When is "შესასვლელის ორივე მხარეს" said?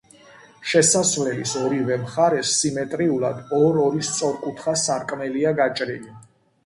0.69-2.55